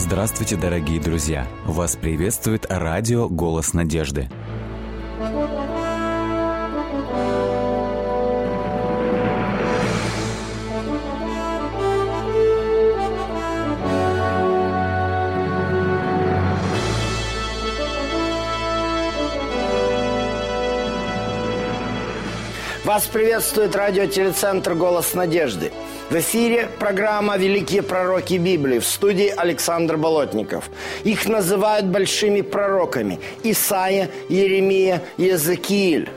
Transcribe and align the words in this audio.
Здравствуйте, 0.00 0.56
дорогие 0.56 0.98
друзья! 0.98 1.46
Вас 1.66 1.94
приветствует 1.94 2.64
радио 2.70 3.28
«Голос 3.28 3.74
надежды». 3.74 4.30
Вас 22.84 23.06
приветствует 23.06 23.76
радиотелецентр 23.76 24.74
«Голос 24.74 25.12
надежды». 25.12 25.70
В 26.10 26.18
эфире 26.18 26.68
программа 26.80 27.36
«Великие 27.36 27.82
пророки 27.82 28.34
Библии» 28.34 28.80
в 28.80 28.84
студии 28.84 29.32
Александр 29.36 29.96
Болотников. 29.96 30.68
Их 31.04 31.28
называют 31.28 31.86
большими 31.86 32.40
пророками– 32.40 33.20
Исаия, 33.44 34.10
Еремия, 34.28 35.04
Езекииль. 35.18 36.10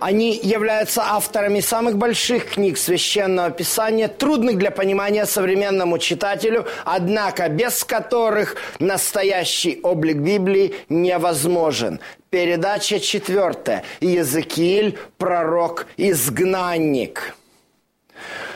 Они 0.00 0.36
являются 0.42 1.04
авторами 1.04 1.60
самых 1.60 1.96
больших 1.96 2.54
книг 2.54 2.76
Священного 2.76 3.50
Писания, 3.50 4.08
трудных 4.08 4.58
для 4.58 4.72
понимания 4.72 5.26
современному 5.26 5.98
читателю, 5.98 6.66
однако 6.84 7.48
без 7.48 7.84
которых 7.84 8.56
настоящий 8.80 9.78
облик 9.84 10.16
Библии 10.16 10.74
невозможен. 10.88 12.00
Передача 12.30 12.98
четвертая. 12.98 13.84
Иезекииль, 14.00 14.98
пророк-изгнанник. 15.18 17.37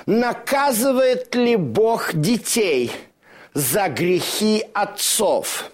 Наказывает 0.07 1.35
ли 1.35 1.57
Бог 1.57 2.15
детей 2.15 2.91
за 3.55 3.89
грехи 3.89 4.65
отцов? 4.73 5.71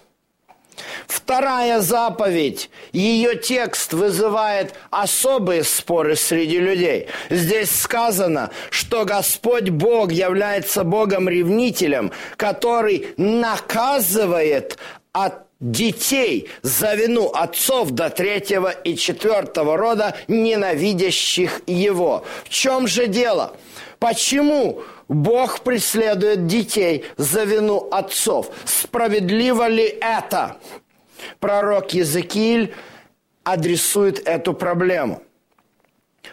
Вторая 1.07 1.81
заповедь, 1.81 2.69
ее 2.93 3.35
текст 3.35 3.93
вызывает 3.93 4.73
особые 4.91 5.63
споры 5.63 6.15
среди 6.15 6.59
людей. 6.59 7.07
Здесь 7.29 7.71
сказано, 7.71 8.51
что 8.69 9.05
Господь 9.05 9.69
Бог 9.69 10.11
является 10.11 10.83
Богом-ревнителем, 10.83 12.11
который 12.37 13.13
наказывает 13.17 14.77
от 15.11 15.45
детей 15.59 16.49
за 16.61 16.95
вину 16.95 17.27
отцов 17.33 17.91
до 17.91 18.09
третьего 18.09 18.69
и 18.69 18.95
четвертого 18.95 19.75
рода, 19.75 20.15
ненавидящих 20.27 21.61
его. 21.67 22.23
В 22.45 22.49
чем 22.49 22.87
же 22.87 23.07
дело? 23.07 23.57
Почему 23.99 24.81
Бог 25.09 25.59
преследует 25.59 26.47
детей 26.47 27.05
за 27.17 27.43
вину 27.43 27.87
отцов? 27.91 28.49
Справедливо 28.63 29.67
ли 29.67 29.97
это? 30.01 30.57
Пророк 31.39 31.93
Езекииль 31.93 32.73
адресует 33.43 34.25
эту 34.25 34.53
проблему. 34.53 35.21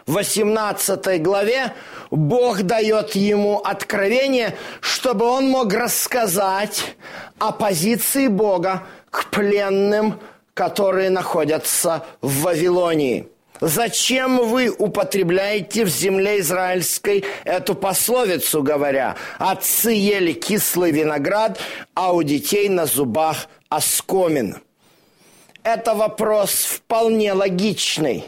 В 0.05 0.13
18 0.13 1.21
главе 1.21 1.73
Бог 2.09 2.61
дает 2.61 3.15
ему 3.15 3.59
откровение, 3.59 4.55
чтобы 4.79 5.25
он 5.25 5.49
мог 5.49 5.73
рассказать 5.73 6.95
о 7.39 7.51
позиции 7.51 8.27
Бога 8.27 8.83
к 9.09 9.29
пленным, 9.29 10.21
которые 10.53 11.09
находятся 11.09 12.05
в 12.21 12.43
Вавилонии– 12.43 13.27
Зачем 13.61 14.47
вы 14.47 14.69
употребляете 14.69 15.83
в 15.85 15.89
земле 15.89 16.39
израильской 16.39 17.25
эту 17.43 17.75
пословицу, 17.75 18.61
говоря, 18.61 19.15
отцы 19.39 19.91
ели 19.91 20.33
кислый 20.33 20.91
виноград, 20.91 21.59
а 21.95 22.13
у 22.13 22.21
детей 22.23 22.69
на 22.69 22.85
зубах 22.85 23.47
оскомин? 23.69 24.57
Это 25.63 25.95
вопрос 25.95 26.51
вполне 26.65 27.33
логичный. 27.33 28.25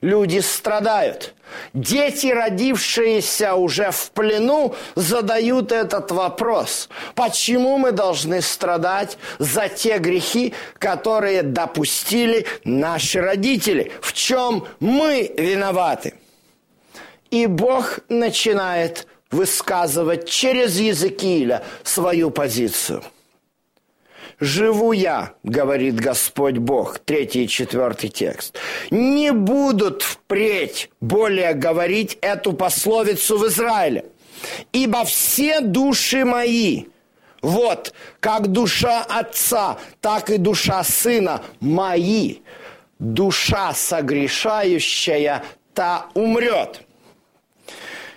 Люди 0.00 0.38
страдают. 0.38 1.34
Дети, 1.74 2.28
родившиеся 2.28 3.54
уже 3.54 3.90
в 3.90 4.10
плену, 4.12 4.74
задают 4.94 5.72
этот 5.72 6.12
вопрос. 6.12 6.88
Почему 7.16 7.78
мы 7.78 7.90
должны 7.90 8.40
страдать 8.40 9.18
за 9.40 9.68
те 9.68 9.98
грехи, 9.98 10.54
которые 10.78 11.42
допустили 11.42 12.46
наши 12.64 13.20
родители? 13.20 13.90
В 14.00 14.12
чем 14.12 14.66
мы 14.78 15.32
виноваты? 15.36 16.14
И 17.30 17.46
Бог 17.46 17.98
начинает 18.08 19.08
высказывать 19.32 20.28
через 20.28 20.78
Языкииля 20.78 21.64
свою 21.82 22.30
позицию– 22.30 23.02
живу 24.40 24.92
я, 24.92 25.34
говорит 25.42 25.96
Господь 25.96 26.58
Бог, 26.58 26.98
третий 26.98 27.44
и 27.44 27.48
четвертый 27.48 28.08
текст. 28.08 28.56
Не 28.90 29.32
будут 29.32 30.02
впредь 30.02 30.90
более 31.00 31.54
говорить 31.54 32.18
эту 32.20 32.52
пословицу 32.52 33.38
в 33.38 33.46
Израиле, 33.46 34.06
ибо 34.72 35.04
все 35.04 35.60
души 35.60 36.24
мои, 36.24 36.84
вот, 37.42 37.92
как 38.20 38.48
душа 38.48 39.04
отца, 39.04 39.78
так 40.00 40.30
и 40.30 40.38
душа 40.38 40.82
сына 40.84 41.42
мои, 41.60 42.38
душа 42.98 43.72
согрешающая, 43.74 45.44
та 45.74 46.06
умрет. 46.14 46.82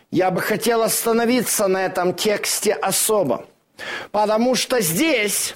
Я 0.09 0.29
бы 0.29 0.41
хотел 0.41 0.81
остановиться 0.81 1.67
на 1.67 1.85
этом 1.85 2.13
тексте 2.13 2.73
особо, 2.73 3.45
потому 4.11 4.55
что 4.55 4.81
здесь 4.81 5.53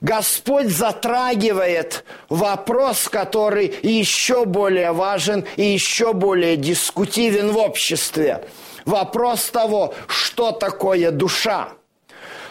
Господь 0.00 0.68
затрагивает 0.68 2.04
вопрос, 2.28 3.08
который 3.08 3.74
еще 3.82 4.46
более 4.46 4.92
важен 4.92 5.44
и 5.56 5.62
еще 5.62 6.12
более 6.14 6.56
дискутивен 6.56 7.52
в 7.52 7.58
обществе. 7.58 8.44
Вопрос 8.86 9.50
того, 9.50 9.94
что 10.06 10.52
такое 10.52 11.10
душа. 11.10 11.74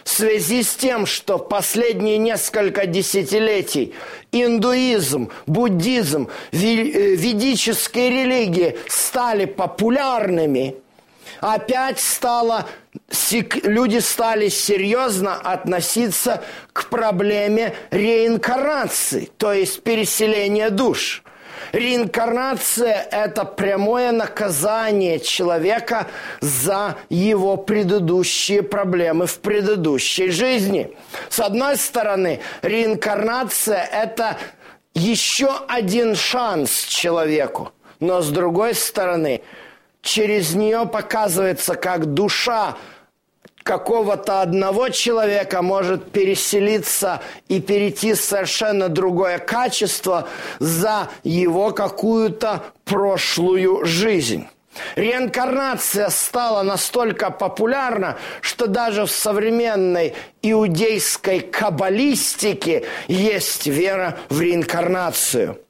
В 0.04 0.10
связи 0.10 0.64
с 0.64 0.76
тем, 0.76 1.06
что 1.06 1.38
последние 1.38 2.18
несколько 2.18 2.86
десятилетий 2.86 3.94
индуизм, 4.32 5.30
буддизм, 5.46 6.30
э, 6.52 6.56
ведические 6.56 8.10
религии 8.10 8.78
стали 8.88 9.46
популярными– 9.46 10.76
опять 11.42 12.00
стало, 12.00 12.66
люди 13.64 14.00
стали 14.00 14.50
серьезно 14.50 15.36
относиться 15.36 16.44
к 16.74 16.90
проблеме 16.90 17.76
реинкарнации, 17.92 19.30
то 19.38 19.54
есть 19.54 19.84
переселения 19.84 20.70
душ. 20.70 21.24
Реинкарнация– 21.72 23.08
это 23.12 23.46
прямое 23.46 24.12
наказание 24.12 25.20
человека 25.20 26.08
за 26.42 26.98
его 27.10 27.58
предыдущие 27.58 28.64
проблемы 28.64 29.28
в 29.28 29.40
предыдущей 29.40 30.30
жизни. 30.30 30.96
С 31.30 31.40
одной 31.40 31.78
стороны, 31.78 32.40
реинкарнация– 32.64 33.84
это 33.92 34.38
еще 34.96 35.52
один 35.68 36.16
шанс 36.16 36.86
человеку. 36.86 37.72
Но 38.00 38.22
с 38.22 38.30
другой 38.30 38.74
стороны, 38.74 39.42
через 40.02 40.56
нее 40.56 40.86
показывается, 40.86 41.76
как 41.76 42.14
душа 42.14 42.78
какого-то 43.64 44.42
одного 44.42 44.90
человека 44.90 45.62
может 45.62 46.12
переселиться 46.12 47.22
и 47.50 47.60
перейти 47.62 48.14
в 48.14 48.20
совершенно 48.20 48.90
другое 48.90 49.38
качество 49.38 50.28
за 50.60 51.10
его 51.24 51.72
какую-то 51.72 52.64
прошлую 52.86 53.86
жизнь. 53.86 54.48
Реинкарнация 54.96 56.10
стала 56.10 56.64
настолько 56.64 57.32
популярна, 57.32 58.18
что 58.42 58.68
даже 58.68 59.06
в 59.06 59.12
современной 59.12 60.16
иудейской 60.42 61.42
каббалистике 61.42 62.86
есть 63.08 63.68
вера 63.68 64.18
в 64.30 64.40
реинкарнацию– 64.40 65.60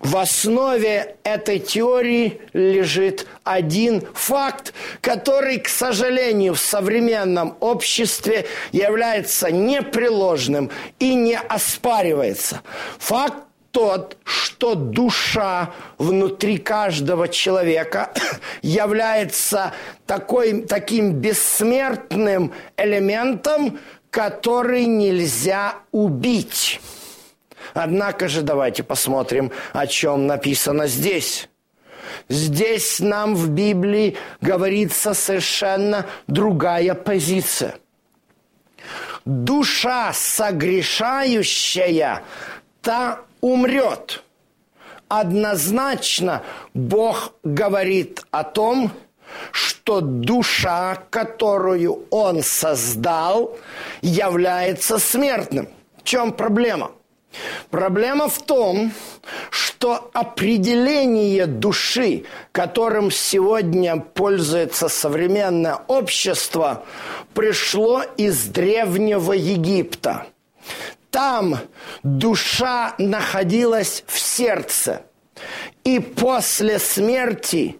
в 0.00 0.16
основе 0.16 1.16
этой 1.24 1.58
теории 1.58 2.40
лежит 2.52 3.26
один 3.44 4.02
факт, 4.14 4.72
который, 5.00 5.58
к 5.58 5.68
сожалению, 5.68 6.54
в 6.54 6.60
современном 6.60 7.56
обществе 7.60 8.46
является 8.72 9.50
непреложным 9.50 10.70
и 10.98 11.14
не 11.14 11.38
оспаривается. 11.38 12.62
Факт 12.98 13.44
тот, 13.70 14.16
что 14.24 14.74
душа 14.74 15.74
внутри 15.98 16.56
каждого 16.56 17.28
человека 17.28 18.10
является 18.62 19.74
такой, 20.06 20.62
таким 20.62 21.12
бессмертным 21.12 22.54
элементом, 22.78 23.78
который 24.10 24.86
нельзя 24.86 25.74
убить. 25.92 26.80
Однако 27.76 28.26
же 28.26 28.40
давайте 28.40 28.82
посмотрим, 28.82 29.52
о 29.74 29.86
чем 29.86 30.26
написано 30.26 30.86
здесь. 30.86 31.50
Здесь 32.30 33.00
нам 33.00 33.34
в 33.34 33.50
Библии 33.50 34.16
говорится 34.40 35.12
совершенно 35.12 36.06
другая 36.26 36.94
позиция. 36.94 37.74
душа 39.26 40.14
согрешающая, 40.14 42.22
та 42.80 43.20
умрет. 43.42 44.22
Однозначно 45.08 46.42
Бог 46.72 47.34
говорит 47.44 48.24
о 48.30 48.42
том, 48.42 48.90
что 49.52 50.00
душа, 50.00 50.96
которую 51.10 52.06
Он 52.10 52.42
создал, 52.42 53.54
является 54.00 54.98
смертным. 54.98 55.68
В 55.98 56.04
чем 56.04 56.32
проблема? 56.32 56.92
Проблема 57.70 58.28
в 58.28 58.42
том, 58.42 58.92
что 59.50 60.10
определение 60.12 61.46
души, 61.46 62.24
которым 62.52 63.10
сегодня 63.10 63.96
пользуется 63.96 64.88
современное 64.88 65.78
общество, 65.88 66.84
пришло 67.34 68.02
из 68.16 68.44
Древнего 68.46 69.32
Египта. 69.32 70.26
Там 71.10 71.58
душа 72.02 72.94
находилась 72.98 74.04
в 74.06 74.18
сердце. 74.18 75.02
И 75.84 75.98
после 75.98 76.78
смерти 76.78 77.78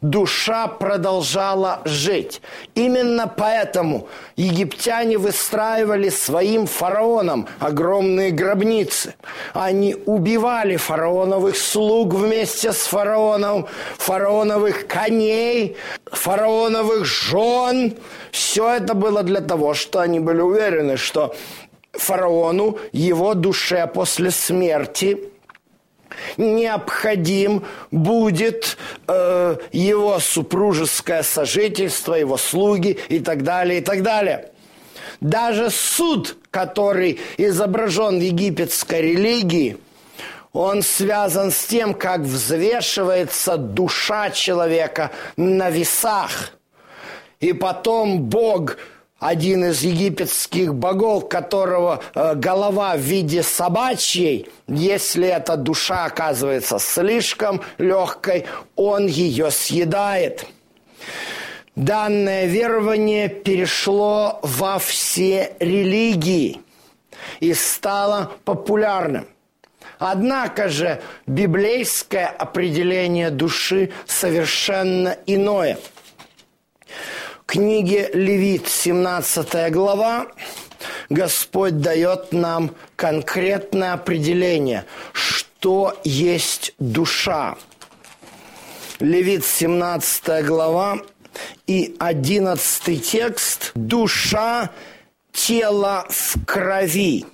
душа 0.00 0.68
продолжала 0.68 1.80
жить. 1.84 2.40
Именно 2.74 3.26
поэтому 3.26 4.08
египтяне 4.36 5.18
выстраивали 5.18 6.08
своим 6.08 6.66
фараонам 6.66 7.48
огромные 7.58 8.30
гробницы. 8.30 9.14
Они 9.54 9.96
убивали 10.06 10.76
фараоновых 10.76 11.56
слуг 11.56 12.14
вместе 12.14 12.72
с 12.72 12.86
фараоном, 12.86 13.66
фараоновых 13.96 14.86
коней, 14.86 15.76
фараоновых 16.06 17.04
жен. 17.04 17.94
Все 18.30 18.74
это 18.74 18.94
было 18.94 19.22
для 19.22 19.40
того, 19.40 19.74
что 19.74 20.00
они 20.00 20.20
были 20.20 20.40
уверены, 20.40 20.96
что 20.96 21.34
фараону, 21.92 22.78
его 22.92 23.34
душе 23.34 23.86
после 23.92 24.30
смерти– 24.30 25.30
необходим 26.36 27.64
будет 27.90 28.76
э, 29.06 29.56
его 29.72 30.18
супружеское 30.18 31.22
сожительство, 31.22 32.14
его 32.14 32.36
слуги 32.36 32.98
и 33.08 33.20
так 33.20 33.42
далее, 33.42 33.80
и 33.80 33.82
так 33.82 34.02
далее. 34.02 34.50
Даже 35.20 35.70
суд, 35.70 36.36
который 36.50 37.18
изображен 37.36 38.18
в 38.18 38.22
египетской 38.22 39.02
религии, 39.02 39.78
он 40.52 40.82
связан 40.82 41.50
с 41.50 41.64
тем, 41.66 41.94
как 41.94 42.20
взвешивается 42.20 43.56
душа 43.56 44.30
человека 44.30 45.10
на 45.36 45.70
весах. 45.70 46.52
И 47.40 47.52
потом 47.52 48.22
Бог 48.22 48.76
один 49.18 49.64
из 49.64 49.82
египетских 49.82 50.74
богов, 50.74 51.28
которого 51.28 52.02
э, 52.14 52.34
голова 52.36 52.94
в 52.96 53.00
виде 53.00 53.42
собачьей, 53.42 54.48
если 54.68 55.26
эта 55.26 55.56
душа 55.56 56.04
оказывается 56.04 56.78
слишком 56.78 57.60
легкой, 57.78 58.46
он 58.76 59.06
ее 59.06 59.50
съедает. 59.50 60.46
Данное 61.74 62.46
верование 62.46 63.28
перешло 63.28 64.38
во 64.42 64.78
все 64.78 65.52
религии 65.58 66.60
и 67.40 67.54
стало 67.54 68.32
популярным. 68.44 69.26
Однако 69.98 70.68
же 70.68 71.00
библейское 71.26 72.28
определение 72.28 73.30
души 73.30 73.90
совершенно 74.06 75.16
иное– 75.26 75.76
книге 77.48 78.10
Левит, 78.12 78.68
17 78.68 79.72
глава, 79.72 80.26
Господь 81.08 81.80
дает 81.80 82.32
нам 82.32 82.74
конкретное 82.94 83.94
определение, 83.94 84.84
что 85.12 85.98
есть 86.04 86.74
душа. 86.78 87.56
Левит, 89.00 89.46
17 89.46 90.44
глава 90.44 90.98
и 91.66 91.96
11 91.98 93.10
текст. 93.10 93.72
Душа– 93.74 94.70
тело 95.32 96.06
в 96.10 96.44
крови. 96.44 97.24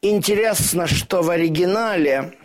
Интересно, 0.00 0.88
что 0.88 1.22
в 1.22 1.30
оригинале 1.30 2.36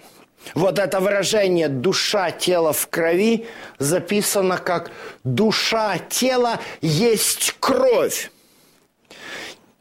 вот 0.55 0.79
это 0.79 0.99
выражение 0.99 1.67
«душа, 1.67 2.31
тело 2.31 2.73
в 2.73 2.87
крови» 2.87 3.47
записано 3.79 4.57
как 4.57 4.91
«душа, 5.23 5.97
тело 6.09 6.59
есть 6.81 7.55
кровь». 7.59 8.31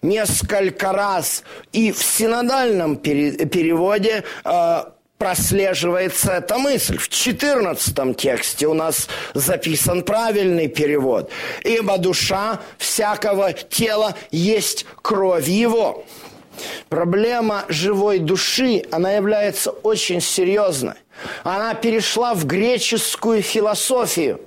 Несколько 0.03 0.93
раз 0.93 1.43
и 1.73 1.91
в 1.91 2.03
синодальном 2.03 2.97
переводе 2.97 4.25
э, 4.45 4.85
прослеживается 5.19 6.33
эта 6.33 6.59
мысль. 6.59 6.99
В 6.99 7.09
14 7.09 8.17
тексте 8.17 8.67
у 8.67 8.75
нас 8.75 9.09
записан 9.35 10.03
правильный 10.03 10.69
перевод. 10.69 11.31
«Ибо 11.65 11.99
душа 11.99 12.61
всякого 12.79 13.53
тела 13.53 14.15
есть 14.31 14.87
кровь 15.03 15.49
его». 15.49 16.05
Проблема 16.88 17.64
живой 17.69 18.19
души, 18.19 18.85
она 18.91 19.12
является 19.12 19.70
очень 19.70 20.20
серьезной. 20.20 20.94
Она 21.44 21.75
перешла 21.75 22.35
в 22.35 22.44
греческую 22.47 23.43
философию. 23.43 24.41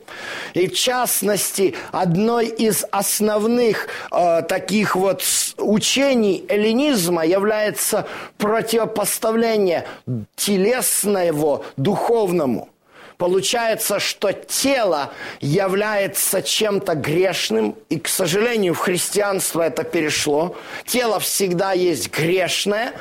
И 0.54 0.68
в 0.68 0.76
частности, 0.76 1.76
одной 1.92 2.48
из 2.48 2.86
основных 2.92 3.88
э, 4.12 4.44
таких 4.44 4.96
вот 4.96 5.24
учений 5.58 6.46
эллинизма 6.48 7.26
является 7.26 8.08
противопоставление 8.38 9.88
телесного 10.36 11.66
духовному– 11.78 12.70
Получается, 13.20 14.00
что 14.00 14.32
тело 14.32 15.12
является 15.42 16.42
чем-то 16.42 16.96
грешным, 16.96 17.76
и, 17.90 18.00
к 18.00 18.08
сожалению, 18.08 18.74
в 18.74 18.78
христианство 18.78 19.62
это 19.62 19.84
перешло. 19.84 20.56
Тело 20.86 21.20
всегда 21.20 21.74
есть 21.74 22.10
грешное, 22.12 22.94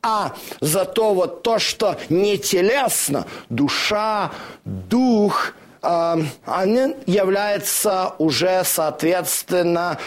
а 0.00 0.34
зато 0.60 1.12
вот 1.12 1.42
то, 1.42 1.58
что 1.58 1.98
не 2.08 2.38
телесно, 2.38 3.26
душа, 3.50 4.32
дух, 4.64 5.52
э, 5.82 6.22
они 6.46 6.96
являются 7.04 8.14
уже, 8.16 8.62
соответственно, 8.64 9.98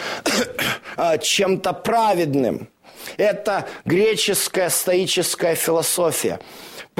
э, 0.96 1.18
чем-то 1.18 1.74
праведным. 1.74 2.68
Это 3.18 3.68
греческая 3.84 4.68
стоическая 4.68 5.54
философия 5.54 6.40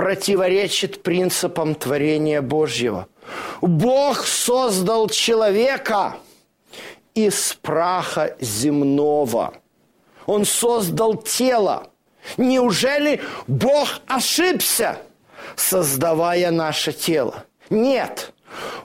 противоречит 0.01 1.03
принципам 1.03 1.75
творения 1.75 2.41
Божьего. 2.41 3.07
Бог 3.61 4.25
создал 4.25 5.11
человека 5.11 6.17
из 7.15 7.59
праха 7.61 8.35
земного. 8.41 9.53
Он 10.25 10.47
создал 10.47 11.17
тело. 11.17 11.91
Неужели 12.39 13.21
Бог 13.47 14.01
ошибся, 14.07 14.97
создавая 15.55 16.51
наше 16.51 16.95
тело? 16.95 17.45
Нет. 17.69 18.33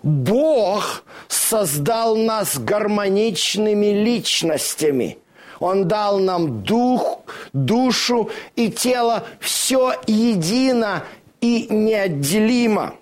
Бог 0.03 1.05
создал 1.29 2.17
нас 2.17 2.57
гармоничными 2.57 4.03
личностями– 4.03 5.17
он 5.59 5.87
дал 5.87 6.19
нам 6.19 6.63
дух, 6.63 7.21
душу 7.53 8.29
и 8.55 8.71
тело, 8.71 9.25
все 9.39 9.93
едино 10.07 11.03
и 11.41 11.67
неотделимо. 11.69 12.95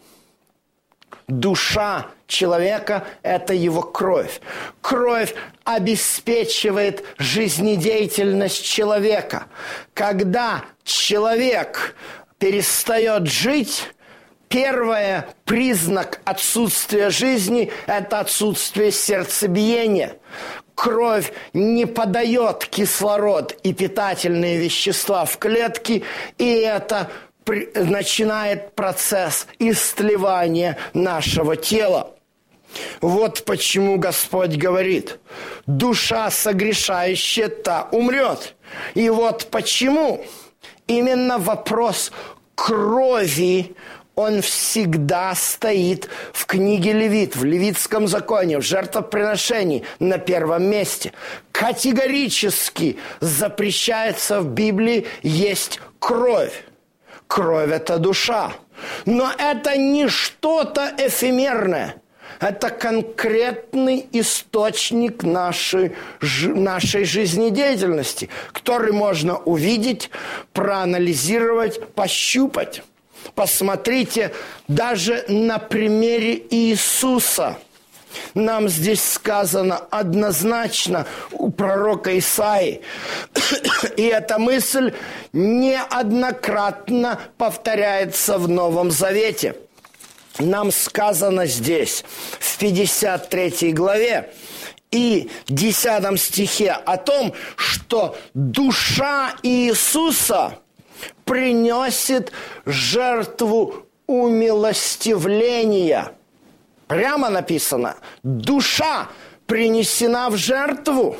Душа 1.28 2.08
человека– 2.28 3.06
это 3.24 3.54
его 3.54 3.82
кровь. 3.82 4.42
Кровь 4.82 5.34
обеспечивает 5.64 7.04
жизнедеятельность 7.18 8.64
человека. 8.64 9.46
Когда 9.94 10.66
человек 10.84 11.96
перестает 12.40 13.28
жить, 13.28 13.84
первый 14.50 15.24
признак 15.46 16.20
отсутствия 16.26 17.10
жизни– 17.10 17.72
это 17.88 18.20
отсутствие 18.20 18.92
сердцебиения 18.92 20.18
кровь 20.76 21.32
не 21.54 21.86
подает 21.86 22.66
кислород 22.66 23.58
и 23.64 23.74
питательные 23.74 24.58
вещества 24.58 25.26
в 25.26 25.38
клетки, 25.38 26.04
и 26.38 26.46
это 26.46 27.10
начинает 27.76 28.74
процесс 28.74 29.48
истлевания 29.60 30.78
нашего 30.94 31.56
тела. 31.56 32.14
Вот 33.02 33.44
почему 33.46 33.98
Господь 33.98 34.56
говорит, 34.56 35.20
душа 35.68 36.32
согрешающая, 36.32 37.50
та 37.50 37.88
умрет. 37.92 38.56
И 38.96 39.10
вот 39.10 39.48
почему 39.52 40.26
именно 40.88 41.38
вопрос 41.38 42.12
крови, 42.56 43.76
он 44.16 44.42
всегда 44.42 45.34
стоит 45.36 46.10
в 46.34 46.46
книге 46.46 46.94
Левит, 46.94 47.36
в 47.36 47.44
левитском 47.44 48.08
законе, 48.08 48.60
в 48.60 48.62
жертвоприношении 48.62 49.84
на 50.00 50.20
первом 50.20 50.64
месте. 50.66 51.14
Категорически 51.52 52.98
запрещается 53.20 54.42
в 54.42 54.48
Библии 54.48 55.08
есть 55.24 55.80
кровь. 56.00 56.64
Кровь– 57.28 57.72
это 57.72 57.98
душа. 57.98 58.54
Но 59.06 59.32
это 59.38 59.78
не 59.78 60.08
что-то 60.08 60.94
эфемерное. 60.98 61.96
Это 62.40 62.70
конкретный 62.70 64.08
источник 64.12 65.24
нашей, 65.24 65.96
нашей 66.44 67.06
жизнедеятельности, 67.06 68.30
который 68.52 68.92
можно 68.92 69.38
увидеть, 69.38 70.10
проанализировать, 70.52 71.88
пощупать. 71.94 72.84
Посмотрите 73.36 74.32
даже 74.68 75.26
на 75.28 75.58
примере 75.58 76.42
Иисуса. 76.50 77.58
Нам 78.36 78.70
здесь 78.70 79.04
сказано 79.04 79.78
однозначно 79.78 81.08
у 81.32 81.50
пророка 81.50 82.18
Исаи. 82.20 82.82
И 83.98 84.04
эта 84.04 84.38
мысль 84.38 84.94
неоднократно 85.34 87.20
повторяется 87.38 88.38
в 88.38 88.48
Новом 88.48 88.92
Завете. 88.92 89.56
Нам 90.38 90.72
сказано 90.72 91.48
здесь, 91.48 92.04
в 92.40 92.58
53 92.58 93.72
главе, 93.74 94.32
и 94.92 95.32
10 95.48 96.20
стихе 96.20 96.72
о 96.72 96.98
том, 96.98 97.34
что 97.56 98.16
душа 98.34 99.34
Иисуса– 99.42 100.60
приносит 101.26 102.32
жертву 102.66 103.86
умилостивления. 104.08 106.14
Прямо 106.88 107.30
написано, 107.30 107.96
душа 108.24 109.10
принесена 109.46 110.30
в 110.30 110.38
жертву. 110.38 111.18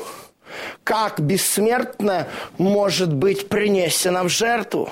Как 0.84 1.20
бессмертная 1.20 2.28
может 2.58 3.12
быть 3.12 3.48
принесена 3.48 4.24
в 4.24 4.28
жертву? 4.28 4.90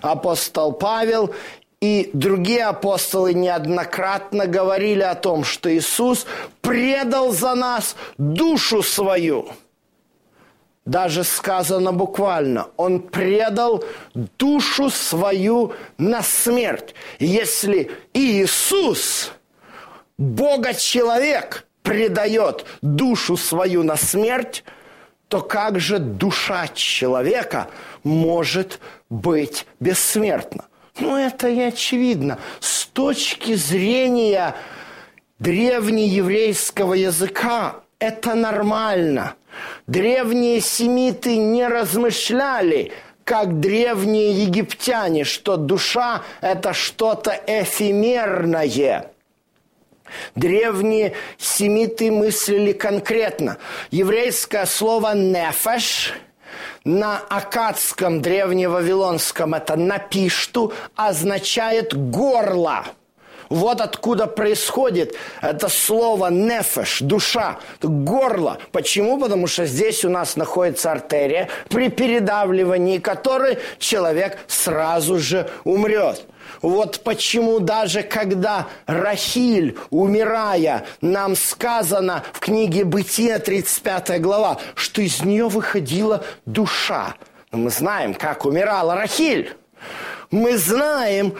Апостол 0.00 0.72
Павел 0.72 1.34
и 1.80 2.10
другие 2.12 2.66
апостолы 2.66 3.34
неоднократно 3.34 4.46
говорили 4.46 5.02
о 5.02 5.14
том, 5.14 5.44
что 5.44 5.74
Иисус 5.74 6.26
предал 6.60 7.32
за 7.32 7.54
нас 7.54 7.96
душу 8.18 8.82
свою– 8.82 9.48
даже 10.84 11.24
сказано 11.24 11.92
буквально, 11.92 12.68
он 12.76 13.00
предал 13.00 13.84
душу 14.14 14.90
свою 14.90 15.72
на 15.98 16.22
смерть. 16.22 16.94
Если 17.18 17.90
Иисус, 18.12 19.32
Бога-человек, 20.18 21.66
предает 21.82 22.64
душу 22.80 23.36
свою 23.36 23.82
на 23.82 23.96
смерть, 23.96 24.64
то 25.28 25.40
как 25.40 25.80
же 25.80 25.98
душа 25.98 26.68
человека 26.68 27.68
может 28.04 28.80
быть 29.08 29.66
бессмертна? 29.80 30.66
Ну, 30.98 31.16
это 31.16 31.48
и 31.48 31.60
очевидно. 31.60 32.38
С 32.60 32.86
точки 32.86 33.54
зрения 33.54 34.54
древнееврейского 35.38 36.94
языка 36.94 37.81
это 38.02 38.34
нормально– 38.34 39.34
Древние 39.86 40.60
семиты 40.60 41.36
не 41.36 41.66
размышляли, 41.66 42.92
как 43.24 43.60
древние 43.60 44.32
египтяне, 44.44 45.24
что 45.24 45.56
душа– 45.56 46.22
это 46.40 46.72
что-то 46.72 47.38
эфемерное. 47.46 49.10
Древние 50.34 51.14
семиты 51.38 52.10
мыслили 52.10 52.72
конкретно. 52.72 53.58
Еврейское 53.90 54.66
слово 54.66 55.14
«нефеш» 55.14 56.12
на 56.84 57.18
акадском 57.18 58.20
древневавилонском 58.20 59.54
это 59.54 59.76
«напишту» 59.76 60.72
означает 60.96 61.94
«горло». 62.10 62.84
Вот 63.52 63.82
откуда 63.82 64.26
происходит 64.26 65.14
это 65.42 65.68
слово 65.68 66.28
нефеш, 66.28 67.02
душа, 67.02 67.58
горло. 67.82 68.56
Почему? 68.72 69.20
Потому 69.20 69.46
что 69.46 69.66
здесь 69.66 70.06
у 70.06 70.08
нас 70.08 70.36
находится 70.36 70.90
артерия, 70.90 71.50
при 71.68 71.90
передавливании 71.90 72.96
которой 72.96 73.58
человек 73.78 74.38
сразу 74.46 75.18
же 75.18 75.50
умрет. 75.64 76.24
Вот 76.62 77.00
почему 77.04 77.60
даже 77.60 78.02
когда 78.02 78.68
Рахиль, 78.86 79.76
умирая, 79.90 80.86
нам 81.02 81.36
сказано 81.36 82.24
в 82.32 82.40
книге 82.40 82.84
«Бытие», 82.86 83.38
35 83.38 84.18
глава, 84.22 84.60
что 84.74 85.02
из 85.02 85.22
нее 85.22 85.48
выходила 85.48 86.24
душа. 86.46 87.16
Мы 87.50 87.68
знаем, 87.68 88.14
как 88.14 88.46
умирала 88.46 88.94
Рахиль. 88.94 89.54
Мы 90.30 90.56
знаем, 90.56 91.34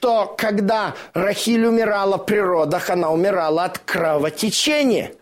когда 0.00 0.94
Рахиль 1.14 1.66
умирала 1.66 2.18
при 2.18 2.38
родах, 2.38 2.90
она 2.90 3.10
умирала 3.10 3.64
от 3.64 3.78
кровотечения. 3.78 5.12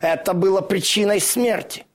Это 0.00 0.32
было 0.32 0.60
причиной 0.60 1.20
смерти. 1.20 1.86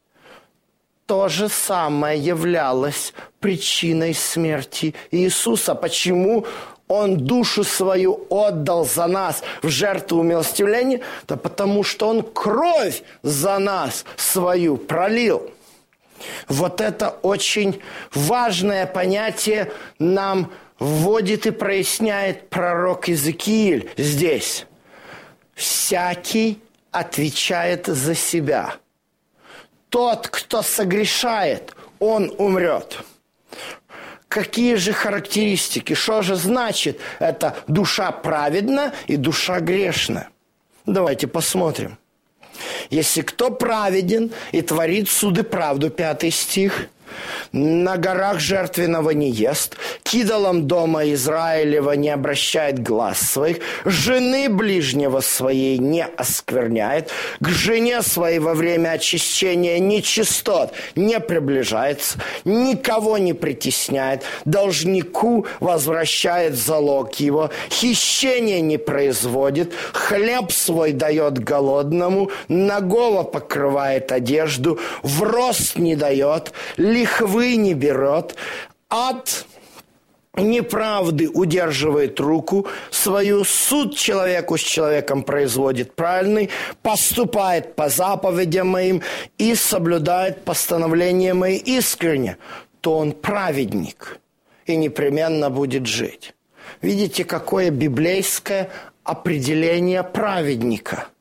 То 1.05 1.27
же 1.27 1.49
самое 1.49 2.17
являлось 2.19 3.13
причиной 3.39 4.13
смерти 4.13 4.95
Иисуса. 5.11 5.75
Почему 5.75 6.45
он 6.87 7.17
душу 7.17 7.63
свою 7.63 8.25
отдал 8.29 8.85
за 8.85 9.07
нас 9.07 9.43
в 9.61 9.69
жертву 9.69 10.23
милостивления? 10.23 11.01
Да 11.27 11.35
потому 11.35 11.83
что 11.83 12.07
он 12.07 12.23
кровь 12.23 13.03
за 13.21 13.59
нас 13.59 14.05
свою 14.15 14.77
пролил. 14.77 15.49
Вот 16.47 16.79
это 16.79 17.09
очень 17.09 17.81
важное 18.13 18.85
понятие 18.85 19.71
нам 19.99 20.51
вводит 20.79 21.45
и 21.45 21.51
проясняет 21.51 22.49
пророк 22.49 23.07
Иезекииль 23.07 23.89
здесь. 23.97 24.65
Всякий 25.53 26.61
отвечает 26.91 27.87
за 27.87 28.15
себя. 28.15 28.75
Тот, 29.89 30.27
кто 30.27 30.61
согрешает, 30.61 31.75
он 31.99 32.33
умрет. 32.37 33.03
Какие 34.27 34.75
же 34.75 34.93
характеристики? 34.93 35.93
Что 35.93 36.23
же 36.23 36.35
значит 36.35 36.99
это 37.19 37.55
душа 37.67 38.11
праведна 38.11 38.93
и 39.05 39.15
душа 39.15 39.59
грешна? 39.59 40.29
Давайте 40.87 41.27
посмотрим. 41.27 41.99
Если 42.89 43.21
кто 43.21 43.51
праведен 43.51 44.31
и 44.51 44.61
творит 44.61 45.07
суды 45.07 45.43
правду, 45.43 45.89
пятый 45.89 46.31
стих, 46.31 46.87
на 47.53 47.97
горах 47.97 48.39
жертвенного 48.39 49.11
не 49.11 49.29
ест, 49.29 49.77
кидалом 50.01 50.67
дома 50.67 51.11
Израилева 51.11 51.91
не 51.91 52.09
обращает 52.09 52.81
глаз 52.81 53.19
своих, 53.19 53.57
жены 53.85 54.49
ближнего 54.49 55.21
своей 55.21 55.77
не 55.77 56.03
оскверняет, 56.03 57.11
к 57.39 57.47
жене 57.47 58.01
своей 58.01 58.39
во 58.39 58.55
время 58.55 58.89
очищения 58.89 59.77
нечистот 59.77 60.73
не 60.95 61.19
приближается, 61.19 62.17
никого 62.43 63.19
не 63.19 63.33
притесняет, 63.33 64.23
должнику 64.45 65.45
возвращает 65.59 66.55
залог 66.55 67.13
его, 67.19 67.51
хищение 67.69 68.61
не 68.61 68.77
производит, 68.77 69.73
хлеб 69.93 70.51
свой 70.51 70.91
дает 70.91 71.37
голодному, 71.37 72.31
нагого 72.47 73.21
покрывает 73.21 74.11
одежду, 74.11 74.79
в 75.03 75.21
рост 75.21 75.77
не 75.77 75.95
дает, 75.95 76.51
лихвы 76.77 77.42
не 77.55 77.73
берет, 77.73 78.35
от 78.89 79.45
неправды 80.35 81.29
удерживает 81.29 82.19
руку 82.19 82.67
свою, 82.89 83.43
суд 83.43 83.95
человеку 83.95 84.57
с 84.57 84.61
человеком 84.61 85.23
производит 85.23 85.95
правильный, 85.95 86.49
поступает 86.81 87.75
по 87.75 87.89
заповедям 87.89 88.69
моим 88.69 89.01
и 89.37 89.55
соблюдает 89.55 90.43
постановления 90.43 91.33
мои 91.33 91.57
искренне, 91.57 92.37
то 92.81 92.97
он 92.97 93.11
праведник 93.11 94.19
и 94.65 94.75
непременно 94.75 95.49
будет 95.49 95.85
жить. 95.85 96.33
Видите, 96.81 97.25
какое 97.25 97.69
библейское 97.69 98.69
определение 99.03 100.03
праведника– 100.03 101.07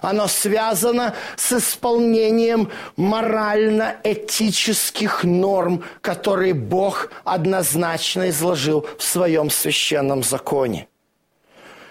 оно 0.00 0.28
связано 0.28 1.14
с 1.36 1.52
исполнением 1.52 2.70
морально-этических 2.96 5.24
норм, 5.24 5.84
которые 6.00 6.54
Бог 6.54 7.10
однозначно 7.24 8.30
изложил 8.30 8.86
в 8.98 9.02
своем 9.02 9.50
священном 9.50 10.22
законе. 10.22 10.86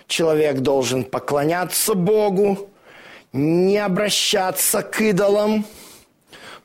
Человек 0.08 0.60
должен 0.60 1.04
поклоняться 1.04 1.94
Богу, 1.94 2.70
не 3.32 3.78
обращаться 3.78 4.82
к 4.82 5.02
идолам, 5.02 5.66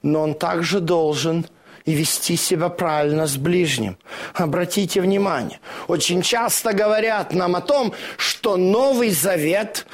но 0.03 0.23
он 0.23 0.35
также 0.35 0.81
должен 0.81 1.47
и 1.85 1.93
вести 1.93 2.37
себя 2.37 2.71
правильно 2.71 3.27
с 3.27 3.37
ближним. 3.37 3.99
Обратите 4.33 5.01
внимание, 5.01 5.61
очень 5.87 6.23
часто 6.23 6.73
говорят 6.73 7.33
нам 7.33 7.57
о 7.57 7.61
том, 7.61 7.93
что 8.17 8.57
Новый 8.57 9.11
Завет, 9.11 9.87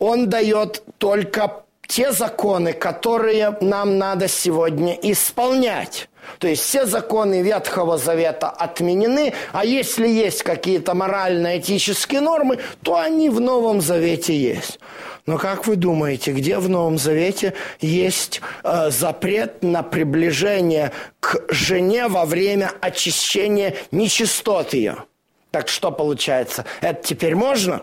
он 0.00 0.28
дает 0.28 0.82
только 0.98 1.62
те 1.86 2.12
законы, 2.12 2.72
которые 2.72 3.56
нам 3.60 3.98
надо 3.98 4.26
сегодня 4.28 4.94
исполнять. 4.94 6.08
То 6.38 6.48
есть 6.48 6.62
все 6.62 6.86
законы 6.86 7.42
Ветхого 7.42 7.98
Завета 7.98 8.48
отменены, 8.48 9.34
а 9.52 9.64
если 9.64 10.06
есть 10.06 10.42
какие-то 10.42 10.94
морально-этические 10.94 12.20
нормы, 12.20 12.58
то 12.82 12.96
они 12.96 13.28
в 13.28 13.40
Новом 13.40 13.80
Завете 13.80 14.36
есть. 14.36 14.78
Но 15.26 15.38
как 15.38 15.66
вы 15.66 15.76
думаете, 15.76 16.32
где 16.32 16.58
в 16.58 16.68
Новом 16.68 16.98
Завете 16.98 17.54
есть 17.80 18.40
э, 18.62 18.90
запрет 18.90 19.62
на 19.62 19.82
приближение 19.82 20.92
к 21.18 21.42
жене 21.52 22.08
во 22.08 22.24
время 22.24 22.72
очищения 22.80 23.74
нечистот 23.90 24.72
ее? 24.72 25.04
Так 25.50 25.68
что 25.68 25.90
получается? 25.90 26.64
Это 26.80 27.02
теперь 27.02 27.34
можно? 27.34 27.82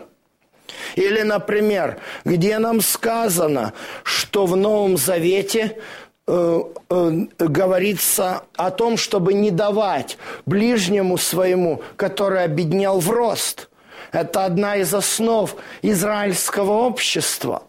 Или, 0.96 1.22
например, 1.22 1.98
где 2.24 2.58
нам 2.58 2.80
сказано, 2.80 3.72
что 4.02 4.46
в 4.46 4.56
Новом 4.56 4.96
Завете 4.96 5.78
э, 6.26 6.62
э, 6.90 7.10
говорится 7.38 8.42
о 8.56 8.70
том, 8.70 8.96
чтобы 8.96 9.34
не 9.34 9.50
давать 9.50 10.18
ближнему 10.46 11.18
своему, 11.18 11.82
который 11.96 12.44
обеднел 12.44 13.00
в 13.00 13.10
рост. 13.10 13.68
Это 14.12 14.44
одна 14.44 14.76
из 14.76 14.94
основ 14.94 15.54
израильского 15.82 16.72
общества. 16.72 17.64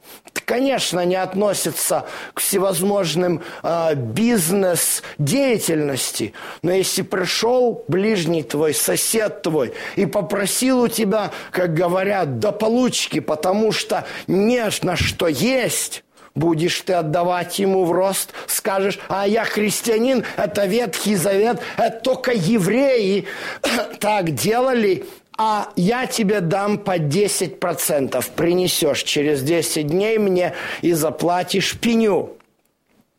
Конечно, 0.50 1.06
не 1.06 1.15
относится 1.15 2.06
к 2.34 2.39
всевозможным 2.39 3.44
э, 3.62 3.94
бизнес-деятельности, 3.94 6.34
но 6.63 6.72
если 6.72 7.03
пришел 7.03 7.86
ближний 7.88 8.41
твой, 8.41 8.74
сосед 8.74 9.44
твой 9.44 9.75
и 9.96 10.08
попросил 10.08 10.82
у 10.82 10.88
тебя, 10.88 11.29
как 11.51 11.75
говорят, 11.75 12.39
до 12.39 12.51
получки, 12.51 13.20
потому 13.20 13.72
что 13.72 14.08
на 14.25 14.96
что 14.96 15.27
есть, 15.27 16.03
будешь 16.34 16.82
ты 16.82 16.94
отдавать 16.94 17.60
ему 17.60 17.86
в 17.86 17.91
рост, 17.91 18.32
скажешь, 18.48 18.98
а 19.08 19.27
я 19.27 19.46
христианин, 19.46 20.25
это 20.36 20.65
Ветхий 20.65 21.15
Завет, 21.15 21.60
это 21.77 22.00
только 22.00 22.32
евреи 22.32 23.27
так 24.00 24.32
делали, 24.32 25.06
а 25.41 25.72
я 25.77 26.05
тебе 26.05 26.41
дам 26.41 26.77
по 26.77 26.98
10%, 26.98 28.31
принесешь 28.36 29.03
через 29.03 29.41
10 29.41 29.88
дней 29.88 30.17
мне 30.17 30.53
и 30.81 30.91
заплатишь 30.91 31.79
пеню. 31.79 32.38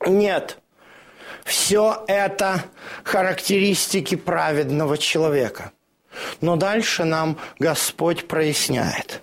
Нет, 0.06 0.58
все 1.44 2.04
это 2.06 2.64
характеристики 3.04 4.16
праведного 4.16 4.98
человека. 4.98 5.72
Но 6.42 6.56
дальше 6.56 7.04
нам 7.04 7.38
Господь 7.58 8.28
проясняет. 8.28 9.22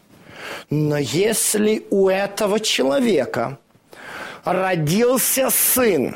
Но 0.71 0.97
если 0.97 1.85
у 1.91 2.09
этого 2.09 2.59
человека 2.59 3.59
родился 4.43 5.51
сын, 5.51 6.15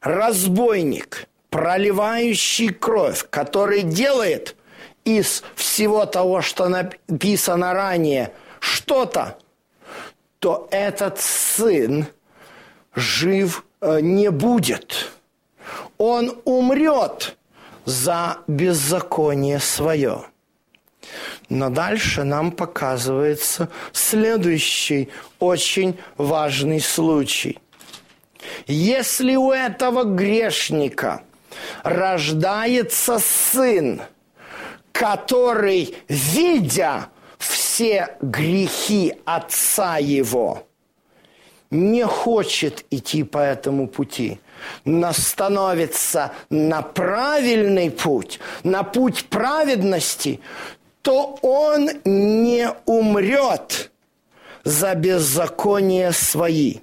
разбойник, 0.00 1.28
проливающий 1.48 2.70
кровь, 2.70 3.24
который 3.30 3.82
делает– 3.82 4.56
из 5.06 5.44
всего 5.54 6.04
того, 6.04 6.42
что 6.42 6.68
написано 6.68 7.72
ранее, 7.72 8.32
что-то, 8.58 9.38
то 10.40 10.68
этот 10.70 11.20
сын 11.20 12.06
жив 12.94 13.64
э, 13.80 14.00
не 14.00 14.30
будет. 14.30 15.12
Он 15.96 16.36
умрет 16.44 17.36
за 17.84 18.38
беззаконие 18.48 19.60
свое. 19.60 20.24
Но 21.48 21.70
дальше 21.70 22.24
нам 22.24 22.50
показывается 22.50 23.68
следующий 23.92 25.08
очень 25.38 25.96
важный 26.16 26.80
случай. 26.80 27.60
Если 28.66 29.36
у 29.36 29.52
этого 29.52 30.02
грешника 30.02 31.22
рождается 31.84 33.20
сын– 33.20 34.02
который, 34.98 35.94
видя 36.08 37.08
все 37.38 38.16
грехи 38.22 39.14
отца 39.26 39.98
его, 39.98 40.66
не 41.70 42.06
хочет 42.06 42.84
идти 42.90 43.22
по 43.22 43.38
этому 43.38 43.88
пути, 43.88 44.40
но 44.84 45.12
становится 45.12 46.32
на 46.48 46.80
правильный 46.80 47.90
путь, 47.90 48.40
на 48.62 48.84
путь 48.84 49.26
праведности, 49.26 50.40
то 51.02 51.38
он 51.42 51.90
не 52.04 52.70
умрет 52.86 53.90
за 54.64 54.94
беззаконие 54.94 56.12
свои. 56.12 56.76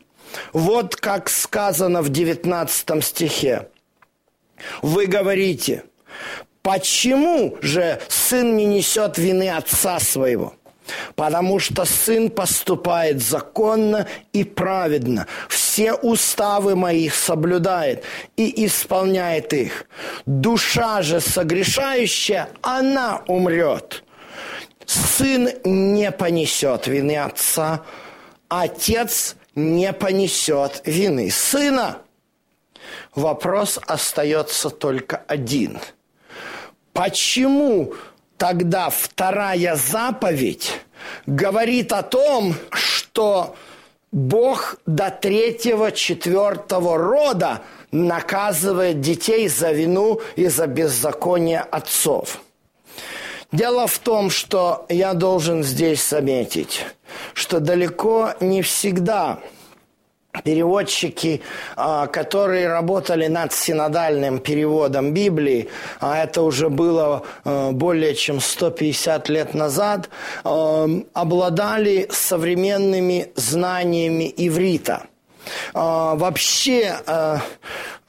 Вот 0.51 0.95
как 0.95 1.29
сказано 1.29 2.01
в 2.01 2.09
19 2.09 3.03
стихе. 3.03 3.69
Вы 4.81 5.07
говорите, 5.07 5.83
Почему 6.63 7.57
же 7.61 7.99
сын 8.07 8.55
не 8.55 8.65
несет 8.65 9.17
вины 9.17 9.49
отца 9.49 9.99
своего? 9.99 10.53
Потому 11.15 11.59
что 11.59 11.83
сын 11.83 12.29
поступает 12.29 13.21
законно 13.21 14.07
и 14.31 14.45
праведно, 14.45 15.27
все 15.49 15.93
уставы 15.93 16.77
моих 16.77 17.15
соблюдает 17.15 18.05
и 18.37 18.65
исполняет 18.65 19.51
их. 19.51 19.85
Душа 20.25 21.01
же 21.01 21.19
согрешающая, 21.19 22.49
она 22.61 23.23
умрет. 23.27 24.05
Сын 24.85 25.49
не 25.65 26.11
понесет 26.11 26.87
вины 26.87 27.17
отца, 27.17 27.83
отец 28.47 29.35
не 29.53 29.91
понесет 29.91 30.81
вины 30.85 31.29
сына. 31.29 31.97
Вопрос 33.15 33.79
остается 33.85 34.69
только 34.69 35.17
один– 35.27 35.79
Почему 36.93 37.93
тогда 38.37 38.89
вторая 38.89 39.75
заповедь 39.75 40.79
говорит 41.25 41.91
о 41.91 42.03
том, 42.03 42.55
что 42.71 43.55
Бог 44.11 44.77
до 44.85 45.09
третьего, 45.09 45.91
четвертого 45.91 46.97
рода 46.97 47.61
наказывает 47.91 49.01
детей 49.01 49.47
за 49.47 49.71
вину 49.71 50.21
и 50.35 50.47
за 50.47 50.67
беззаконие 50.67 51.61
отцов? 51.61 52.39
Дело 53.51 53.87
в 53.87 53.97
том, 53.99 54.29
что 54.29 54.85
я 54.89 55.13
должен 55.13 55.63
здесь 55.63 56.07
заметить, 56.07 56.85
что 57.33 57.59
далеко 57.59 58.33
не 58.39 58.61
всегда– 58.61 59.39
переводчики, 60.41 61.41
а, 61.75 62.07
которые 62.07 62.67
работали 62.67 63.27
над 63.27 63.53
синодальным 63.53 64.39
переводом 64.39 65.13
Библии, 65.13 65.69
а 65.99 66.23
это 66.23 66.41
уже 66.41 66.69
было 66.69 67.23
а, 67.43 67.71
более 67.71 68.15
чем 68.15 68.39
150 68.41 69.29
лет 69.29 69.53
назад, 69.53 70.09
а, 70.43 70.87
обладали 71.13 72.07
современными 72.11 73.31
знаниями 73.35 74.33
иврита. 74.35 75.03
Вообще, 75.73 76.95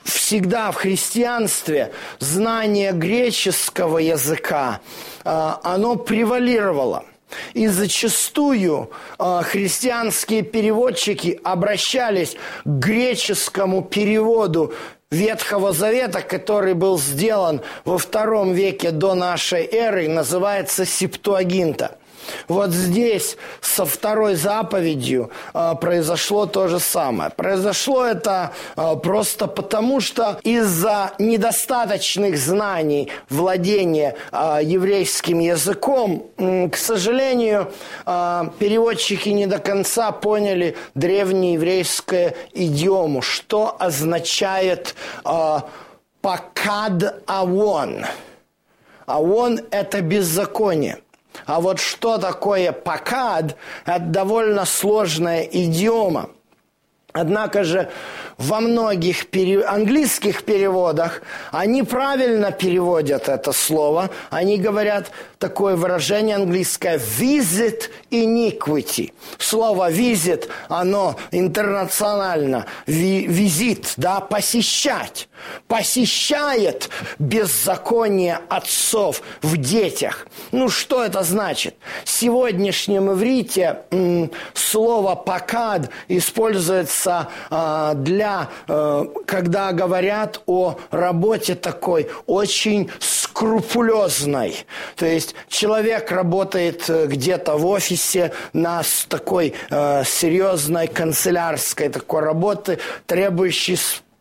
всегда 0.05 0.71
в 0.71 0.77
христианстве 0.77 1.91
знание 2.21 2.93
греческого 2.93 3.99
языка, 3.99 4.81
оно 5.25 5.97
превалировало– 5.97 7.05
и 7.53 7.67
зачастую 7.67 8.91
э, 9.19 9.43
христианские 9.45 10.43
переводчики 10.43 11.41
обращались 11.43 12.37
к 12.65 12.69
греческому 12.69 13.83
переводу 13.83 14.75
Ветхого 15.11 15.73
Завета, 15.73 16.23
который 16.23 16.75
был 16.75 16.99
сделан 16.99 17.61
во 17.85 17.99
втором 17.99 18.53
веке 18.53 18.91
до 18.91 19.15
нашей 19.15 19.65
эры, 19.65 20.09
называется 20.09 20.85
Септуагинта– 20.85 21.99
вот 22.49 22.71
здесь 22.71 23.37
со 23.61 23.85
второй 23.85 24.35
заповедью 24.35 25.31
э, 25.53 25.75
произошло 25.81 26.47
то 26.47 26.69
же 26.69 26.81
самое. 26.81 27.31
Произошло 27.31 28.05
это 28.05 28.53
э, 28.77 28.97
просто 29.03 29.47
потому, 29.47 30.01
что 30.01 30.39
из-за 30.43 31.13
недостаточных 31.19 32.37
знаний 32.39 33.11
владения 33.29 34.17
э, 34.33 34.61
еврейским 34.63 35.39
языком, 35.41 36.27
э, 36.37 36.69
к 36.69 36.77
сожалению, 36.77 37.73
э, 38.07 38.43
переводчики 38.59 39.29
не 39.31 39.47
до 39.47 39.59
конца 39.59 40.13
поняли 40.13 40.77
древнееврейское 40.95 42.35
идиому, 42.53 43.23
что 43.23 43.77
означает 43.79 44.95
э, 45.25 45.59
«покад 46.21 47.23
авон». 47.27 48.05
Авон– 49.07 49.61
это 49.71 50.01
беззаконие. 50.01 51.04
А 51.47 51.61
вот 51.61 51.81
что 51.81 52.19
такое 52.19 52.73
покад, 52.73 53.57
это 53.85 54.05
довольно 54.05 54.65
сложная 54.65 55.43
идиома. 55.43 56.31
Однако 57.13 57.63
же 57.65 57.91
во 58.39 58.61
многих 58.61 59.27
пере... 59.27 59.63
английских 59.65 60.45
переводах 60.45 61.23
они 61.53 61.83
правильно 61.83 62.51
переводят 62.51 63.29
это 63.29 63.53
слово. 63.53 64.11
Они 64.31 64.59
говорят 64.59 65.11
такое 65.39 65.77
выражение 65.77 66.37
английское 66.37 66.99
«visit 66.99 67.91
iniquity». 68.11 69.13
Слово 69.39 69.91
«visit», 69.91 70.49
оно 70.69 71.17
интернационально, 71.31 72.67
«визит», 72.87 73.95
да, 73.97 74.21
«посещать». 74.21 75.29
Посещает 75.69 76.89
беззаконие 77.19 78.41
отцов 78.49 79.21
в 79.43 79.59
детях. 79.59 80.27
Ну, 80.53 80.71
что 80.71 81.05
это 81.05 81.23
значит? 81.23 81.75
В 82.05 82.11
сегодняшнем 82.11 83.13
иврите 83.13 83.81
слово 84.55 85.17
«покад» 85.17 85.91
используется 86.09 87.29
а, 87.51 87.93
для, 87.93 88.24
а, 88.25 89.07
когда 89.27 89.73
говорят 89.73 90.43
о 90.47 90.77
работе 90.91 91.55
такой 91.55 92.09
очень 92.27 92.91
скрупулезной. 92.99 94.65
То 94.97 95.07
есть 95.07 95.35
человек 95.49 96.11
работает 96.11 96.89
э, 96.89 97.07
где-то 97.07 97.57
в 97.57 97.67
офисе 97.67 98.33
на 98.53 98.83
такой 99.09 99.55
э, 99.71 100.05
серьезной 100.05 100.87
канцелярской 100.87 101.89
такой 101.89 102.23
работы, 102.23 102.79
требующей 103.07 103.79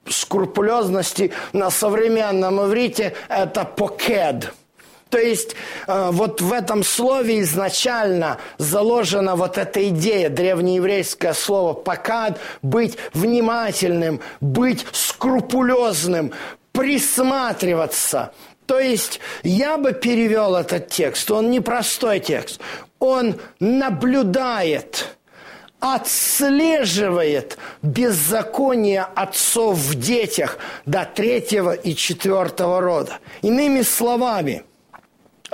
скрупулезности 0.10 1.32
на 1.54 1.70
современном 1.70 2.60
иврите 2.66 3.14
это 3.30 3.66
покед. 3.66 4.54
То 5.14 5.20
есть 5.20 5.56
э, 5.86 6.10
вот 6.12 6.42
в 6.42 6.52
этом 6.52 6.84
слове 6.84 7.42
изначально 7.42 8.40
заложена 8.58 9.36
вот 9.36 9.60
эта 9.60 9.88
идея, 9.90 10.28
древнееврейское 10.28 11.34
слово 11.34 11.74
«покад», 11.74 12.40
быть 12.64 12.98
внимательным, 13.14 14.22
быть 14.42 14.88
скрупулезным, 14.92 16.34
присматриваться. 16.72 18.34
То 18.66 18.80
есть 18.80 19.20
я 19.44 19.78
бы 19.78 19.94
перевел 19.94 20.56
этот 20.56 20.88
текст, 20.88 21.30
он 21.30 21.52
непростой 21.52 22.20
текст, 22.20 22.60
он 22.98 23.40
наблюдает, 23.60 25.16
отслеживает 25.80 27.60
беззаконие 27.84 29.06
отцов 29.14 29.78
в 29.78 29.94
детях 29.94 30.58
до 30.88 31.06
третьего 31.06 31.74
и 31.74 31.94
четвертого 31.96 32.82
рода. 32.82 33.20
Иными 33.44 33.84
словами– 33.84 34.64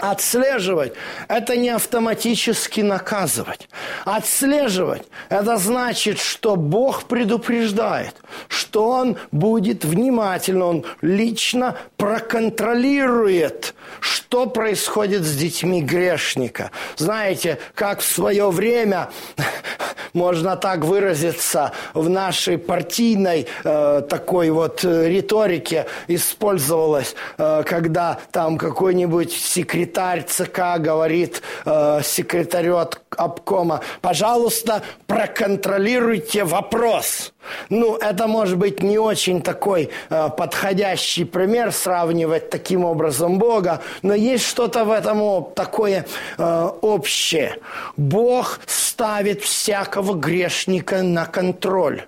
Отслеживать– 0.02 0.94
это 1.28 1.58
не 1.58 1.70
автоматически 1.70 2.82
наказывать. 2.82 3.68
Отслеживать– 4.06 5.04
это 5.30 5.58
значит, 5.58 6.20
что 6.20 6.56
Бог 6.56 7.04
предупреждает, 7.04 8.16
что 8.48 8.90
Он 8.90 9.18
будет 9.32 9.84
внимательно, 9.84 10.66
Он 10.66 10.86
лично 11.02 11.76
проконтролирует, 11.98 13.74
что 14.00 14.46
происходит 14.46 15.24
с 15.24 15.36
детьми 15.36 15.82
грешника. 15.82 16.72
Знаете, 16.96 17.60
как 17.76 18.00
в 18.00 18.06
свое 18.06 18.50
время 18.52 19.10
можно 20.14 20.56
так 20.56 20.86
выразиться, 20.86 21.74
в 21.94 22.10
нашей 22.10 22.58
партийной 22.58 23.48
э, 23.66 24.02
такой 24.08 24.50
вот 24.50 24.84
риторике 24.84 25.88
использовалось, 26.08 27.16
э, 27.38 27.64
когда 27.66 28.18
там 28.32 28.58
какой-нибудь 28.58 29.34
секретарь 29.34 29.88
ЦК 29.95 30.80
говорит 30.80 31.41
э, 31.65 32.02
секретарю 32.04 32.78
от 32.78 33.02
обкома, 33.17 33.82
пожалуйста, 34.02 34.82
проконтролируйте 35.08 36.43
вопрос. 36.43 37.34
Ну, 37.69 37.95
это 37.95 38.28
может 38.28 38.58
быть 38.58 38.84
не 38.84 38.97
очень 38.97 39.41
такой 39.41 39.89
э, 40.10 40.30
подходящий 40.38 41.25
пример 41.25 41.71
сравнивать 41.71 42.49
таким 42.49 42.86
образом 42.86 43.39
Бога, 43.39 43.82
но 44.02 44.13
есть 44.13 44.45
что-то 44.45 44.86
в 44.86 44.91
этом 44.91 45.45
такое 45.56 46.06
э, 46.38 46.69
общее. 46.82 47.58
Бог 47.97 48.60
ставит 48.65 49.41
всякого 49.41 50.13
грешника 50.13 51.02
на 51.02 51.25
контроль. 51.25 52.04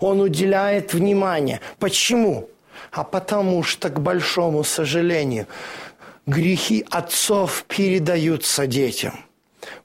Он 0.00 0.20
уделяет 0.20 0.94
внимание. 0.94 1.60
Почему? 1.78 2.48
А 2.90 3.04
потому 3.04 3.62
что, 3.62 3.88
к 3.88 4.00
большому 4.00 4.64
сожалению, 4.64 5.46
грехи 6.30 6.86
отцов 6.90 7.64
передаются 7.68 8.66
детям. 8.66 9.12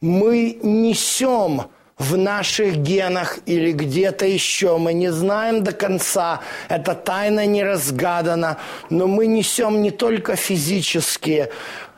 Мы 0.01 0.58
несем 0.62 1.63
в 1.97 2.17
наших 2.17 2.77
генах 2.77 3.39
или 3.45 3.71
где-то 3.71 4.25
еще. 4.25 4.77
Мы 4.77 4.93
не 4.93 5.12
знаем 5.12 5.63
до 5.63 5.71
конца, 5.71 6.41
эта 6.69 6.93
тайна 6.93 7.45
не 7.45 7.63
разгадана, 7.63 8.58
но 8.89 9.08
мы 9.08 9.27
несем 9.27 9.81
не 9.81 9.91
только 9.91 10.36
физические 10.36 11.49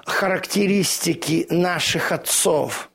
характеристики 0.05 1.47
наших 1.49 2.12
отцов, 2.12 2.89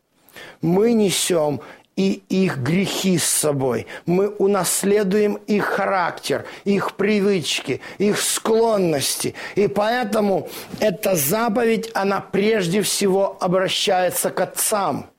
мы 0.62 0.92
несем 0.92 1.60
и 1.96 2.22
их 2.28 2.58
грехи 2.58 3.18
с 3.18 3.24
собой. 3.24 3.86
Мы 4.06 4.28
унаследуем 4.28 5.34
их 5.46 5.64
характер, 5.64 6.46
их 6.64 6.96
привычки, 6.96 7.80
их 7.98 8.20
склонности. 8.20 9.34
И 9.54 9.68
поэтому 9.68 10.48
эта 10.80 11.14
заповедь, 11.14 11.90
она 11.94 12.20
прежде 12.20 12.82
всего 12.82 13.36
обращается 13.40 14.30
к 14.30 14.40
отцам– 14.40 15.06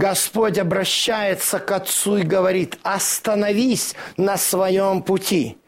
Господь 0.00 0.56
обращается 0.56 1.58
к 1.58 1.70
Отцу 1.72 2.18
и 2.18 2.22
говорит, 2.22 2.78
остановись 2.82 3.94
на 4.16 4.38
своем 4.38 5.02
пути 5.02 5.59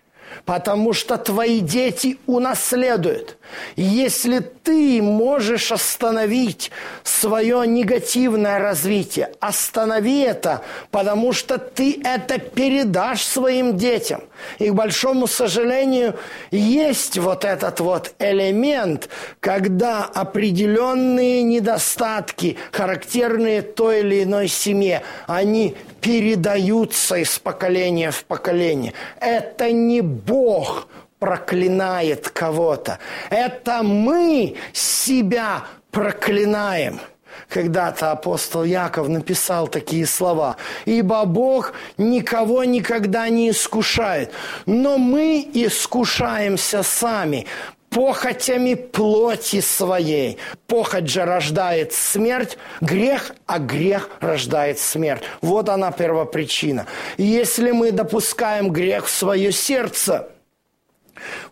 потому 0.44 0.92
что 0.92 1.16
твои 1.18 1.60
дети 1.60 2.18
унаследуют. 2.26 3.38
Если 3.76 4.38
ты 4.40 5.02
можешь 5.02 5.72
остановить 5.72 6.70
свое 7.02 7.66
негативное 7.66 8.58
развитие, 8.58 9.32
останови 9.40 10.20
это, 10.20 10.62
потому 10.90 11.32
что 11.32 11.58
ты 11.58 12.00
это 12.04 12.38
передашь 12.38 13.22
своим 13.22 13.76
детям. 13.76 14.22
И, 14.58 14.70
к 14.70 14.74
большому 14.74 15.26
сожалению, 15.26 16.14
есть 16.50 17.18
вот 17.18 17.44
этот 17.44 17.80
вот 17.80 18.14
элемент, 18.18 19.08
когда 19.40 20.04
определенные 20.04 21.42
недостатки, 21.42 22.56
характерные 22.70 23.62
той 23.62 24.00
или 24.00 24.24
иной 24.24 24.48
семье, 24.48 25.02
они 25.26 25.76
передаются 26.00 27.16
из 27.16 27.38
поколения 27.38 28.10
в 28.10 28.24
поколение. 28.24 28.92
Это 29.20 29.72
не 29.72 30.00
Бог 30.00 30.88
проклинает 31.18 32.28
кого-то. 32.30 32.98
Это 33.30 33.82
мы 33.84 34.56
себя 34.72 35.64
проклинаем. 35.92 37.00
Когда-то 37.48 38.12
апостол 38.12 38.64
Яков 38.64 39.08
написал 39.08 39.68
такие 39.68 40.06
слова. 40.06 40.56
«Ибо 40.84 41.24
Бог 41.24 41.72
никого 41.98 42.64
никогда 42.64 43.28
не 43.28 43.50
искушает, 43.50 44.32
но 44.66 44.98
мы 44.98 45.46
искушаемся 45.52 46.82
сами, 46.82 47.46
похотями 47.92 48.74
плоти 48.74 49.60
своей. 49.60 50.38
Похоть 50.66 51.08
же 51.08 51.24
рождает 51.24 51.92
смерть, 51.92 52.56
грех, 52.80 53.32
а 53.46 53.58
грех 53.58 54.08
рождает 54.20 54.78
смерть. 54.78 55.22
Вот 55.42 55.68
она 55.68 55.92
первопричина. 55.92 56.86
Если 57.18 57.70
мы 57.70 57.92
допускаем 57.92 58.70
грех 58.70 59.06
в 59.06 59.10
свое 59.10 59.52
сердце, 59.52 60.30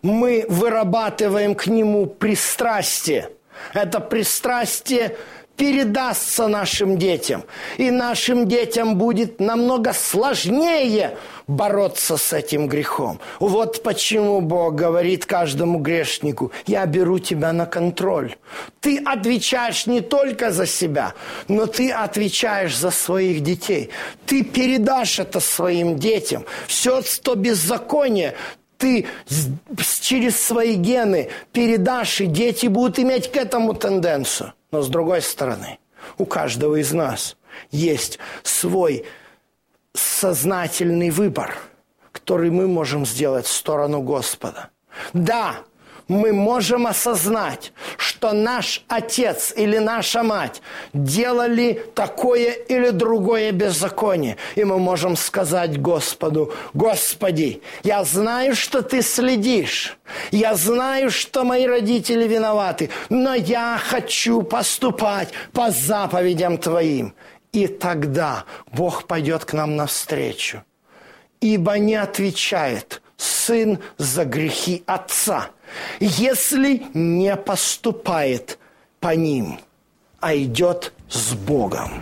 мы 0.01 0.45
вырабатываем 0.49 1.55
к 1.55 1.67
нему 1.67 2.07
пристрастие. 2.07 3.29
Это 3.73 3.99
пристрастие 3.99 5.15
передастся 5.57 6.47
нашим 6.47 6.97
детям. 6.97 7.43
И 7.77 7.91
нашим 7.91 8.47
детям 8.47 8.95
будет 8.95 9.39
намного 9.39 9.93
сложнее 9.93 11.17
бороться 11.47 12.17
с 12.17 12.33
этим 12.33 12.67
грехом. 12.67 13.19
Вот 13.39 13.83
почему 13.83 14.41
Бог 14.41 14.75
говорит 14.75 15.25
каждому 15.25 15.79
грешнику, 15.79 16.51
я 16.65 16.85
беру 16.85 17.19
тебя 17.19 17.53
на 17.53 17.65
контроль. 17.65 18.35
Ты 18.79 18.97
отвечаешь 18.97 19.85
не 19.85 20.01
только 20.01 20.51
за 20.51 20.65
себя, 20.65 21.13
но 21.47 21.65
ты 21.65 21.91
отвечаешь 21.91 22.75
за 22.75 22.91
своих 22.91 23.41
детей. 23.41 23.89
Ты 24.25 24.43
передашь 24.43 25.19
это 25.19 25.39
своим 25.39 25.97
детям. 25.97 26.45
Все 26.67 27.01
то 27.21 27.35
беззаконие 27.35 28.35
ты 28.77 29.05
через 30.01 30.41
свои 30.41 30.73
гены 30.73 31.29
передашь, 31.53 32.21
и 32.21 32.25
дети 32.25 32.65
будут 32.65 32.97
иметь 32.97 33.31
к 33.31 33.37
этому 33.37 33.75
тенденцию. 33.75 34.53
Но 34.71 34.81
с 34.81 34.87
другой 34.87 35.21
стороны, 35.21 35.79
у 36.17 36.25
каждого 36.25 36.77
из 36.77 36.93
нас 36.93 37.37
есть 37.71 38.19
свой 38.43 39.05
сознательный 39.93 41.09
выбор, 41.09 41.55
который 42.11 42.49
мы 42.51 42.67
можем 42.67 43.05
сделать 43.05 43.45
в 43.45 43.51
сторону 43.51 44.01
Господа. 44.01 44.69
Да, 45.13 45.63
мы 46.11 46.33
можем 46.33 46.87
осознать, 46.87 47.71
что 47.97 48.33
наш 48.33 48.83
отец 48.87 49.53
или 49.55 49.77
наша 49.77 50.23
мать 50.23 50.61
делали 50.93 51.85
такое 51.95 52.51
или 52.51 52.89
другое 52.89 53.51
беззаконие. 53.51 54.35
И 54.55 54.63
мы 54.65 54.77
можем 54.77 55.15
сказать 55.15 55.81
Господу, 55.81 56.53
Господи, 56.73 57.61
я 57.83 58.03
знаю, 58.03 58.55
что 58.55 58.81
Ты 58.81 59.01
следишь. 59.01 59.97
Я 60.31 60.55
знаю, 60.55 61.09
что 61.11 61.45
мои 61.45 61.65
родители 61.65 62.27
виноваты, 62.27 62.89
но 63.09 63.33
я 63.33 63.79
хочу 63.81 64.41
поступать 64.41 65.29
по 65.53 65.71
заповедям 65.71 66.57
Твоим. 66.57 67.13
И 67.53 67.67
тогда 67.67 68.43
Бог 68.71 69.05
пойдет 69.05 69.45
к 69.45 69.53
нам 69.53 69.77
навстречу. 69.77 70.63
Ибо 71.39 71.77
не 71.79 71.95
отвечает 71.95 73.01
сын 73.21 73.77
за 73.97 74.25
грехи 74.25 74.83
отца– 74.85 75.49
если 75.99 76.83
не 76.93 77.35
поступает 77.35 78.59
по 78.99 79.15
ним, 79.15 79.59
а 80.19 80.35
идет 80.35 80.93
с 81.09 81.33
Богом. 81.33 82.01